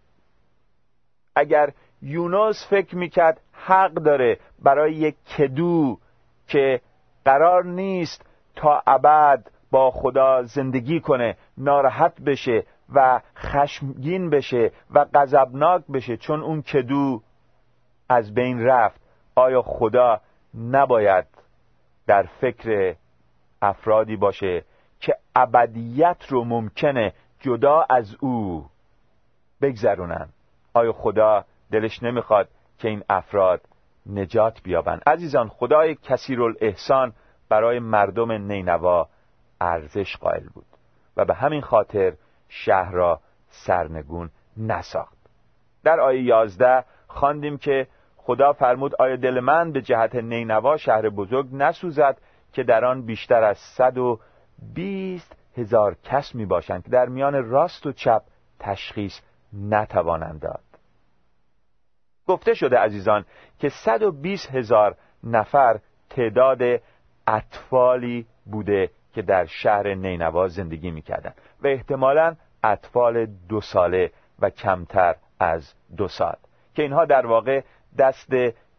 اگر 1.35 1.73
یونس 2.01 2.67
فکر 2.69 2.95
می‌کرد 2.95 3.41
حق 3.51 3.93
داره 3.93 4.39
برای 4.59 4.93
یک 4.93 5.15
کدو 5.25 5.99
که 6.47 6.81
قرار 7.25 7.65
نیست 7.65 8.25
تا 8.55 8.83
ابد 8.87 9.51
با 9.71 9.91
خدا 9.91 10.43
زندگی 10.43 10.99
کنه 10.99 11.37
ناراحت 11.57 12.21
بشه 12.21 12.63
و 12.93 13.21
خشمگین 13.37 14.29
بشه 14.29 14.71
و 14.91 15.05
غضبناک 15.13 15.83
بشه 15.93 16.17
چون 16.17 16.41
اون 16.41 16.61
کدو 16.61 17.21
از 18.09 18.33
بین 18.33 18.59
رفت. 18.59 19.01
آیا 19.35 19.61
خدا 19.61 20.21
نباید 20.57 21.25
در 22.07 22.23
فکر 22.23 22.95
افرادی 23.61 24.15
باشه 24.15 24.65
که 24.99 25.15
ابدیت 25.35 26.25
رو 26.29 26.43
ممکنه 26.43 27.13
جدا 27.39 27.85
از 27.89 28.15
او 28.19 28.65
بگذرونن؟ 29.61 30.29
آیا 30.73 30.93
خدا 30.93 31.45
دلش 31.71 32.03
نمی‌خواد 32.03 32.49
که 32.79 32.87
این 32.87 33.03
افراد 33.09 33.61
نجات 34.05 34.63
بیابند؟ 34.63 35.01
عزیزان 35.07 35.47
خدای 35.47 35.95
کثیر 35.95 36.43
الاحسان 36.43 37.13
برای 37.49 37.79
مردم 37.79 38.31
نینوا 38.31 39.07
ارزش 39.61 40.17
قائل 40.17 40.47
بود 40.53 40.65
و 41.17 41.25
به 41.25 41.33
همین 41.33 41.61
خاطر 41.61 42.13
شهر 42.49 42.91
را 42.91 43.19
سرنگون 43.49 44.29
نساخت. 44.58 45.17
در 45.84 45.99
آیه 45.99 46.23
یازده 46.23 46.84
خواندیم 47.08 47.58
که 47.58 47.88
خدا 48.17 48.53
فرمود 48.53 48.95
آیا 48.95 49.15
دل 49.15 49.39
من 49.39 49.71
به 49.71 49.81
جهت 49.81 50.15
نینوا 50.15 50.77
شهر 50.77 51.10
بزرگ 51.10 51.47
نسوزد 51.51 52.17
که 52.53 52.63
در 52.63 52.86
آن 52.86 53.05
بیشتر 53.05 53.43
از 53.43 53.58
صد 53.58 53.97
و 53.97 54.19
بیست 54.73 55.36
هزار 55.58 55.95
کس 56.03 56.36
می 56.36 56.45
باشند 56.45 56.84
که 56.84 56.89
در 56.89 57.05
میان 57.05 57.49
راست 57.49 57.86
و 57.86 57.91
چپ 57.91 58.21
تشخیص 58.60 59.19
نتوانند 59.53 60.41
داد؟ 60.41 60.63
گفته 62.27 62.53
شده 62.53 62.77
عزیزان 62.77 63.25
که 63.60 63.69
صد 63.69 64.01
و 64.01 64.12
بیست 64.12 64.51
هزار 64.51 64.95
نفر 65.23 65.79
تعداد 66.10 66.62
اطفالی 67.27 68.25
بوده 68.45 68.89
که 69.15 69.21
در 69.21 69.45
شهر 69.45 69.93
نینوا 69.93 70.47
زندگی 70.47 70.91
می‌کردند 70.91 71.36
و 71.63 71.67
احتمالا 71.67 72.36
اطفال 72.63 73.25
دو 73.25 73.62
ساله 73.62 74.12
و 74.39 74.49
کمتر 74.49 75.15
از 75.39 75.73
دو 75.97 76.08
سال 76.08 76.36
که 76.73 76.82
اینها 76.82 77.06
در 77.06 77.25
واقع 77.25 77.62
دست 77.97 78.34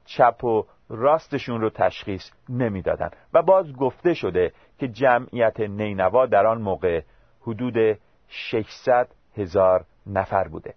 چپ 0.04 0.44
و 0.44 0.64
راستشون 0.88 1.60
رو 1.60 1.70
تشخیص 1.70 2.30
نمی‌دادند 2.48 3.16
و 3.32 3.42
باز 3.42 3.72
گفته 3.72 4.14
شده 4.14 4.52
که 4.78 4.88
جمعیت 4.88 5.60
نینوا 5.60 6.26
در 6.26 6.46
آن 6.46 6.62
موقع 6.62 7.02
حدود 7.40 7.98
600 8.28 9.08
هزار 9.36 9.84
نفر 10.06 10.48
بوده. 10.48 10.74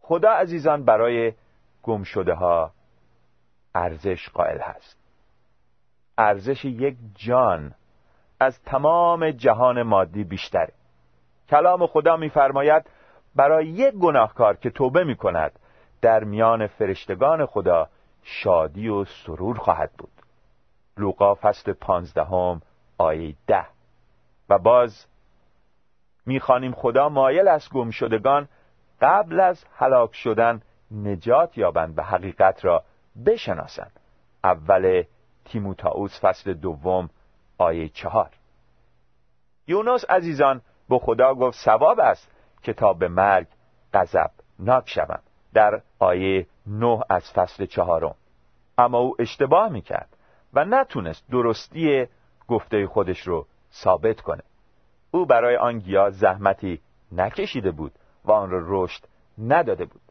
خدا 0.00 0.30
عزیزان 0.30 0.84
برای 0.84 1.32
گم 1.82 2.02
شده 2.02 2.34
ها 2.34 2.72
ارزش 3.74 4.28
قائل 4.28 4.58
هست. 4.60 5.05
ارزش 6.18 6.64
یک 6.64 6.96
جان 7.14 7.74
از 8.40 8.62
تمام 8.62 9.30
جهان 9.30 9.82
مادی 9.82 10.24
بیشتره. 10.24 10.72
کلام 11.48 11.86
خدا 11.86 12.16
میفرماید 12.16 12.90
برای 13.34 13.66
یک 13.66 13.94
گناهکار 13.94 14.56
که 14.56 14.70
توبه 14.70 15.04
می 15.04 15.16
کند 15.16 15.58
در 16.02 16.24
میان 16.24 16.66
فرشتگان 16.66 17.46
خدا 17.46 17.88
شادی 18.22 18.88
و 18.88 19.04
سرور 19.04 19.58
خواهد 19.58 19.90
بود. 19.98 20.12
لوقا 20.96 21.34
فصل 21.34 21.72
پانزدهم 21.72 22.62
آیه 22.98 23.34
ده. 23.46 23.66
و 24.48 24.58
باز 24.58 25.06
می‌خوانیم 26.26 26.72
خدا 26.72 27.08
مایل 27.08 27.48
است 27.48 27.72
گم 27.72 27.90
شدگان 27.90 28.48
قبل 29.00 29.40
از 29.40 29.64
هلاک 29.76 30.14
شدن 30.14 30.62
نجات 30.90 31.58
یابند 31.58 31.98
و 31.98 32.02
حقیقت 32.02 32.64
را 32.64 32.84
بشناسند. 33.26 34.00
اول 34.44 35.02
تیموتائوس 35.46 36.20
فصل 36.20 36.54
دوم 36.54 37.10
آیه 37.58 37.88
چهار. 37.88 38.30
یونس 39.66 40.04
عزیزان 40.04 40.60
به 40.88 40.98
خدا 40.98 41.34
گفت 41.34 41.58
ثواب 41.58 42.00
است 42.00 42.30
که 42.62 42.72
تا 42.72 42.92
به 42.92 43.08
مرگ 43.08 43.46
غضب 43.94 44.30
ناک 44.58 44.88
شوم. 44.88 45.20
در 45.54 45.82
آیه 45.98 46.46
نه 46.66 47.00
از 47.10 47.32
فصل 47.32 47.66
چهارم. 47.66 48.14
اما 48.78 48.98
او 48.98 49.16
اشتباه 49.18 49.68
می‌کرد 49.68 50.16
و 50.54 50.64
نتونست 50.64 51.30
درستی 51.30 52.06
گفته 52.48 52.86
خودش 52.86 53.20
رو 53.20 53.46
ثابت 53.72 54.20
کنه. 54.20 54.42
او 55.10 55.26
برای 55.26 55.56
آن 55.56 55.78
گیاه 55.78 56.10
زحمتی 56.10 56.80
نکشیده 57.12 57.70
بود 57.70 57.92
و 58.24 58.32
آن 58.32 58.50
را 58.50 58.62
رشد 58.64 59.04
نداده 59.38 59.84
بود. 59.84 60.02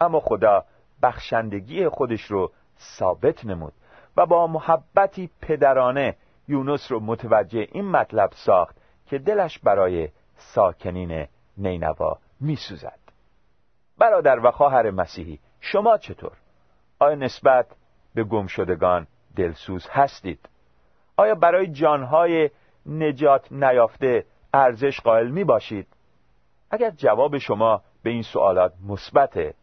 اما 0.00 0.20
خدا 0.20 0.64
بخشندگی 1.02 1.88
خودش 1.88 2.22
رو 2.22 2.52
ثابت 2.98 3.44
نمود. 3.44 3.72
و 4.16 4.26
با 4.26 4.46
محبتی 4.46 5.30
پدرانه 5.40 6.16
یونس 6.48 6.92
رو 6.92 7.00
متوجه 7.00 7.68
این 7.72 7.90
مطلب 7.90 8.30
ساخت 8.32 8.76
که 9.06 9.18
دلش 9.18 9.58
برای 9.58 10.08
ساکنین 10.36 11.26
نینوا 11.56 12.18
میسوزد. 12.40 12.98
برادر 13.98 14.46
و 14.46 14.50
خواهر 14.50 14.90
مسیحی 14.90 15.38
شما 15.60 15.98
چطور؟ 15.98 16.32
آیا 16.98 17.14
نسبت 17.14 17.66
به 18.14 18.24
گمشدگان 18.24 19.06
دلسوز 19.36 19.88
هستید؟ 19.90 20.48
آیا 21.16 21.34
برای 21.34 21.66
جانهای 21.66 22.50
نجات 22.86 23.52
نیافته 23.52 24.24
ارزش 24.54 25.00
قائل 25.00 25.28
می 25.28 25.44
باشید 25.44 25.86
اگر 26.70 26.90
جواب 26.90 27.38
شما 27.38 27.82
به 28.02 28.10
این 28.10 28.22
سوالات 28.22 28.72
مثبته 28.88 29.54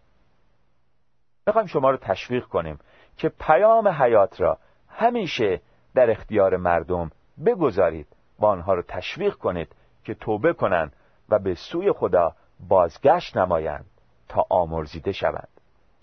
می‌خوایم 1.48 1.68
شما 1.68 1.90
رو 1.90 1.98
تشویق 1.98 2.46
کنیم. 2.46 2.80
که 3.18 3.30
پیام 3.30 3.88
حیات 3.88 4.42
را 4.42 4.58
همیشه 4.90 5.62
در 5.96 6.12
اختیار 6.12 6.58
مردم 6.58 7.12
بگذارید. 7.46 8.08
و 8.40 8.46
آنها 8.46 8.74
رو 8.74 8.82
تشویق 8.82 9.34
کنید 9.34 9.76
که 10.04 10.14
توبه 10.14 10.54
کنند 10.54 10.94
و 11.30 11.40
به 11.40 11.56
سوی 11.56 11.92
خدا 11.92 12.36
بازگشت 12.68 13.38
نمایند 13.38 13.86
تا 14.30 14.46
آمرزیده 14.50 15.12
شوند. 15.12 15.48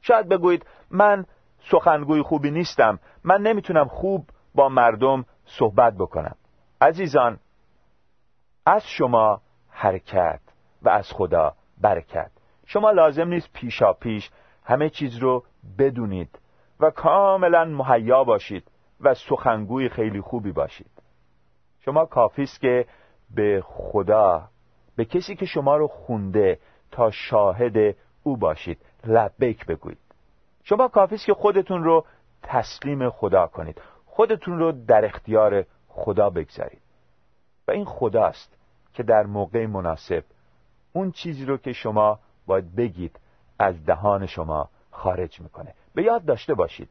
شاید 0.03 0.29
بگویید 0.29 0.67
من 0.91 1.27
سخنگوی 1.71 2.23
خوبی 2.23 2.51
نیستم. 2.51 2.99
من 3.25 3.41
نمی‌تونم 3.41 3.89
خوب 3.89 4.27
با 4.55 4.69
مردم 4.69 5.25
صحبت 5.45 5.95
بکنم. 5.95 6.37
عزیزان 6.81 7.39
از 8.67 8.87
شما 8.87 9.41
حرکت 9.71 10.41
و 10.83 10.89
از 10.89 11.13
خدا 11.13 11.55
برکت. 11.81 12.31
شما 12.67 12.91
لازم 12.91 13.29
نیست 13.29 13.53
پیشا 13.53 13.93
پیش 13.93 14.31
همه 14.65 14.91
چیز 14.91 15.17
رو 15.17 15.45
بدونید. 15.79 16.39
و 16.81 16.91
کاملا 16.91 17.65
مهیا 17.65 18.25
باشید 18.25 18.71
و 19.01 19.15
سخنگوی 19.15 19.89
خیلی 19.89 20.21
خوبی 20.21 20.53
باشید. 20.53 20.91
شما 21.81 22.07
کافی 22.07 22.43
است 22.43 22.61
که 22.61 22.87
به 23.35 23.63
خدا 23.65 24.49
به 24.97 25.05
کسی 25.05 25.37
که 25.37 25.47
شما 25.47 25.77
رو 25.77 25.89
خونده 25.89 26.59
تا 26.91 27.11
شاهد 27.11 27.97
او 28.23 28.37
باشید 28.37 28.79
لبیک 29.05 29.67
بگویید. 29.67 29.99
شما 30.65 30.89
کافی 30.89 31.15
است 31.15 31.27
که 31.27 31.35
خودتون 31.35 31.85
رو 31.85 32.05
تسلیم 32.43 33.11
خدا 33.11 33.47
کنید. 33.47 33.81
خودتون 34.07 34.59
رو 34.59 34.73
در 34.73 35.05
اختیار 35.05 35.65
خدا 35.89 36.31
بگذارید. 36.31 36.81
و 37.69 37.71
این 37.71 37.85
خداست 37.85 38.59
که 38.95 39.03
در 39.03 39.23
موقع 39.23 39.67
مناسب 39.67 40.25
اون 40.93 41.11
چیزی 41.11 41.45
رو 41.45 41.57
که 41.57 41.73
شما 41.73 42.19
باید 42.47 42.77
بگید 42.77 43.21
از 43.59 43.87
دهان 43.87 44.27
شما 44.27 44.69
خارج 44.91 45.41
می‌کنه. 45.41 45.75
به 45.97 46.03
یاد 46.03 46.25
داشته 46.25 46.55
باشید 46.55 46.89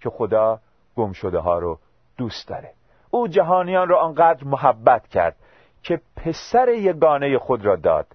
که 0.00 0.10
خدا 0.10 0.60
گم 0.96 1.12
شده 1.12 1.38
ها 1.38 1.58
رو 1.58 1.78
دوست 2.16 2.48
داره. 2.48 2.72
او 3.10 3.28
جهانیان 3.28 3.88
را 3.88 4.00
آنقدر 4.00 4.44
محبت 4.44 5.08
کرد 5.08 5.36
که 5.82 6.00
پسر 6.16 6.68
یگانه 6.68 7.38
خود 7.38 7.64
را 7.64 7.76
داد 7.76 8.06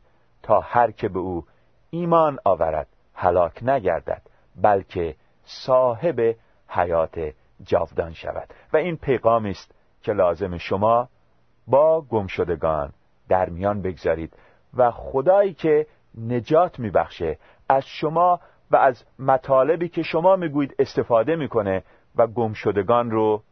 تا 0.43 0.59
هر 0.59 0.91
که 0.91 1.09
به 1.09 1.19
او 1.19 1.45
ایمان 1.89 2.39
آورد 2.45 2.87
هلاک 3.13 3.63
نگردد 3.63 4.21
بلکه 4.55 5.15
صاحب 5.43 6.35
حیات 6.67 7.33
جاودان 7.63 8.13
شود. 8.13 8.53
و 8.73 8.77
این 8.77 8.97
پیغامی 8.97 9.49
است 9.49 9.71
که 10.01 10.13
لازم 10.13 10.57
شما 10.57 11.09
با 11.67 12.01
گمشدگان 12.01 12.93
در 13.29 13.49
میان 13.49 13.81
بگذارید 13.81 14.33
و 14.77 14.91
خدایی 14.91 15.53
که 15.53 15.87
نجات 16.17 16.79
میبخشه 16.79 17.37
از 17.69 17.85
شما 17.85 18.39
و 18.71 18.75
از 18.75 19.03
مطالبی 19.19 19.89
که 19.89 20.03
شما 20.03 20.35
می‌گویید 20.35 20.75
استفاده 20.79 21.35
می‌کنه 21.35 21.83
و 22.15 22.27
گمشدگان 22.27 23.11
رو 23.11 23.43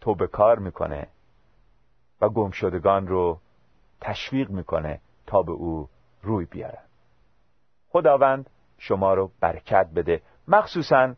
توبه 0.00 0.26
کار 0.26 0.58
می‌کنه 0.58 1.08
و 2.20 2.28
گمشدگان 2.28 3.06
رو 3.06 3.38
تشویق 4.00 4.50
می‌کنه 4.50 5.00
تا 5.26 5.42
به 5.42 5.52
او 5.52 5.88
روی 6.22 6.44
بیارن 6.44 6.82
خداوند 7.88 8.50
شما 8.78 9.14
رو 9.14 9.30
برکت 9.40 9.88
بده. 9.96 10.22
مخصوصا 10.48 11.14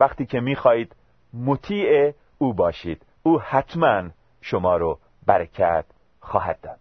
وقتی 0.00 0.26
که 0.26 0.40
می‌خواهید 0.40 0.96
مطیع 1.34 2.14
او 2.38 2.54
باشید 2.54 3.06
او 3.22 3.40
حتما 3.40 4.10
شما 4.40 4.76
رو 4.76 4.98
برکت 5.26 5.84
خواهد 6.20 6.60
داد. 6.60 6.78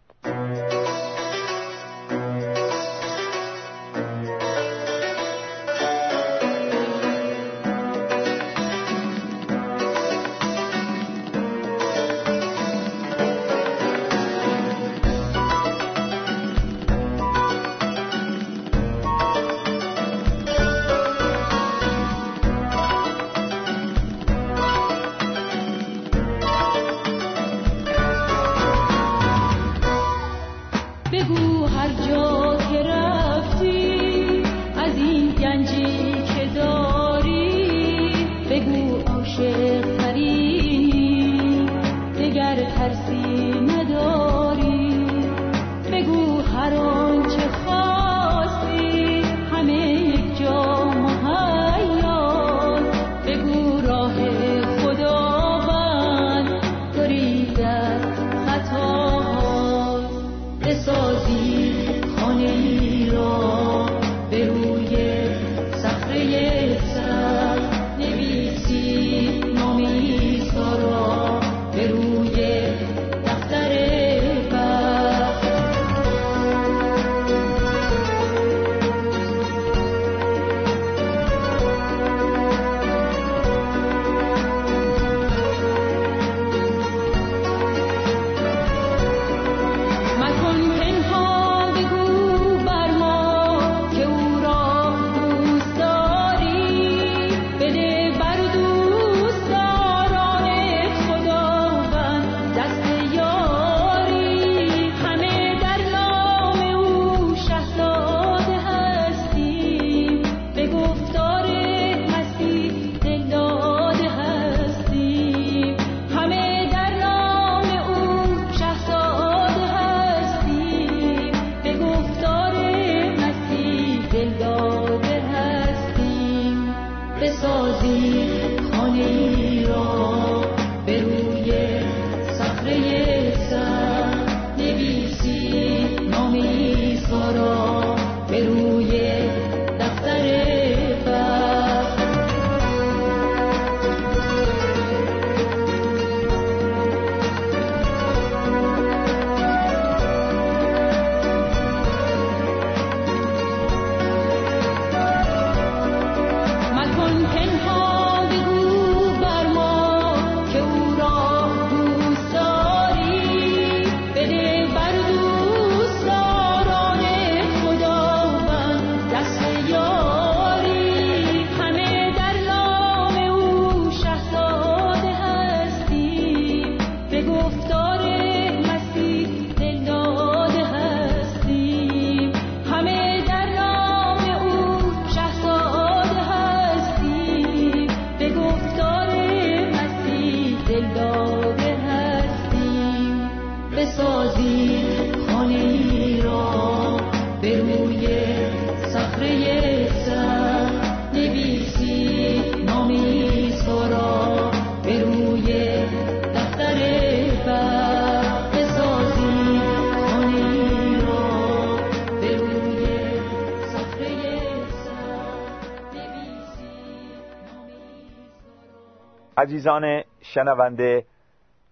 عزیزان 219.42 220.04
شنونده 220.22 221.06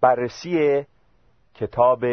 بررسی 0.00 0.86
کتاب 1.54 2.04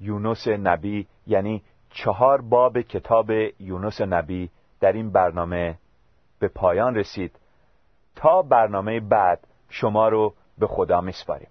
یونس 0.00 0.48
نبی 0.48 1.06
یعنی 1.26 1.62
چهار 1.90 2.40
باب 2.40 2.80
کتاب 2.80 3.30
یونس 3.60 4.00
نبی 4.00 4.50
در 4.80 4.92
این 4.92 5.10
برنامه 5.10 5.78
به 6.38 6.48
پایان 6.48 6.94
رسید. 6.94 7.38
تا 8.16 8.42
برنامه 8.42 9.00
بعد 9.00 9.46
شما 9.68 10.08
رو 10.08 10.34
به 10.58 10.66
خدا 10.66 11.00
میسپاریم. 11.00 11.48